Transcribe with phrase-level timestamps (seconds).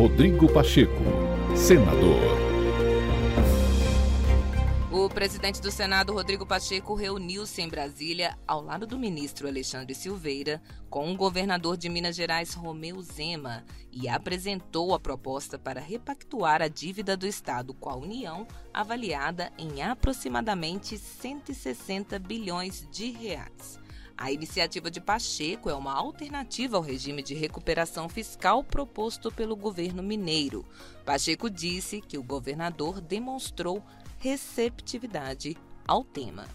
[0.00, 1.04] Rodrigo Pacheco,
[1.54, 2.22] senador.
[4.90, 10.62] O presidente do Senado, Rodrigo Pacheco, reuniu-se em Brasília ao lado do ministro Alexandre Silveira
[10.88, 16.68] com o governador de Minas Gerais, Romeu Zema, e apresentou a proposta para repactuar a
[16.68, 23.78] dívida do Estado com a União, avaliada em aproximadamente 160 bilhões de reais.
[24.20, 30.02] A iniciativa de Pacheco é uma alternativa ao regime de recuperação fiscal proposto pelo governo
[30.02, 30.62] mineiro.
[31.06, 33.82] Pacheco disse que o governador demonstrou
[34.18, 35.56] receptividade
[35.88, 36.46] ao tema.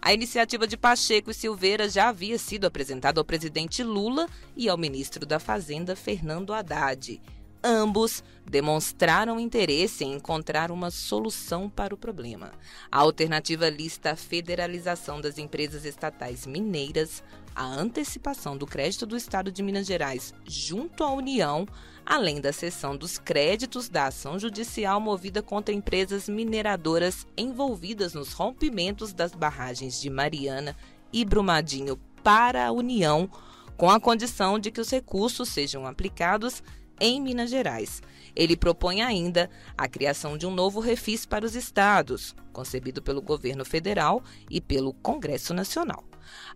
[0.00, 4.76] A iniciativa de Pacheco e Silveira já havia sido apresentada ao presidente Lula e ao
[4.76, 7.22] ministro da Fazenda, Fernando Haddad.
[7.64, 12.50] Ambos demonstraram interesse em encontrar uma solução para o problema.
[12.90, 17.22] A alternativa lista a federalização das empresas estatais mineiras,
[17.54, 21.64] a antecipação do crédito do Estado de Minas Gerais junto à União,
[22.04, 29.12] além da cessão dos créditos da ação judicial movida contra empresas mineradoras envolvidas nos rompimentos
[29.12, 30.76] das barragens de Mariana
[31.12, 33.30] e Brumadinho para a União,
[33.76, 36.62] com a condição de que os recursos sejam aplicados
[37.00, 38.02] em Minas Gerais.
[38.34, 43.64] Ele propõe ainda a criação de um novo refis para os estados, concebido pelo governo
[43.64, 46.04] federal e pelo Congresso Nacional.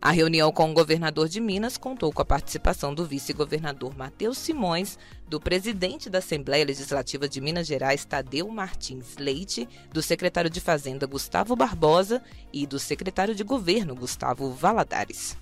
[0.00, 4.98] A reunião com o governador de Minas contou com a participação do vice-governador Matheus Simões,
[5.28, 11.06] do presidente da Assembleia Legislativa de Minas Gerais, Tadeu Martins Leite, do secretário de Fazenda,
[11.06, 15.36] Gustavo Barbosa, e do secretário de Governo, Gustavo Valadares.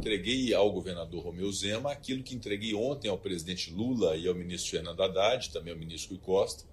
[0.00, 4.70] Entreguei ao governador Romeu Zema aquilo que entreguei ontem ao presidente Lula e ao ministro
[4.70, 6.64] Fernando Haddad, também ao ministro Rui Costa,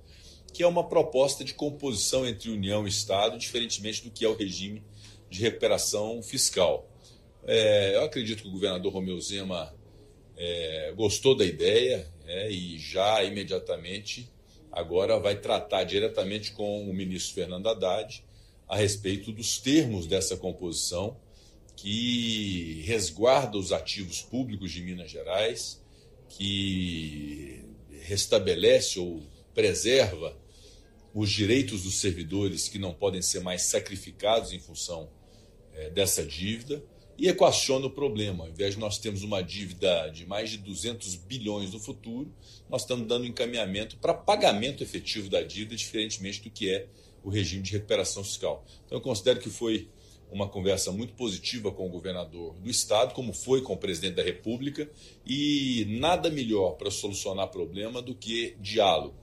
[0.53, 4.33] que é uma proposta de composição entre União e Estado, diferentemente do que é o
[4.33, 4.81] regime
[5.30, 6.89] de recuperação fiscal.
[7.45, 9.75] É, eu acredito que o governador Romeu Zema
[10.38, 14.31] é, gostou da ideia é, e já imediatamente
[14.72, 18.23] agora vai tratar diretamente com o ministro Fernando Haddad
[18.70, 21.17] a respeito dos termos dessa composição
[21.77, 25.82] que resguarda os ativos públicos de Minas Gerais,
[26.27, 27.64] que
[28.02, 29.21] restabelece ou
[29.54, 30.36] preserva
[31.14, 35.10] os direitos dos servidores que não podem ser mais sacrificados em função
[35.73, 36.83] é, dessa dívida
[37.17, 38.43] e equaciona o problema.
[38.43, 42.33] Ao invés de nós termos uma dívida de mais de 200 bilhões no futuro,
[42.70, 46.87] nós estamos dando encaminhamento para pagamento efetivo da dívida, diferentemente do que é
[47.23, 48.66] o regime de recuperação fiscal.
[48.86, 49.89] Então, eu considero que foi
[50.32, 54.23] uma conversa muito positiva com o governador do estado, como foi com o presidente da
[54.23, 54.89] República,
[55.26, 59.16] e nada melhor para solucionar problema do que diálogo,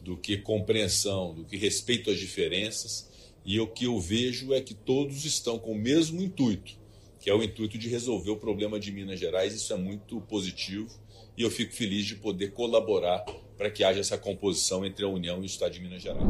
[0.00, 3.10] do que compreensão, do que respeito às diferenças.
[3.44, 6.72] E o que eu vejo é que todos estão com o mesmo intuito,
[7.20, 9.54] que é o intuito de resolver o problema de Minas Gerais.
[9.54, 10.88] Isso é muito positivo
[11.36, 13.24] e eu fico feliz de poder colaborar
[13.56, 16.26] para que haja essa composição entre a União e o Estado de Minas Gerais.